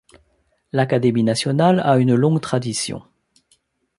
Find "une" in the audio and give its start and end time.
1.99-2.15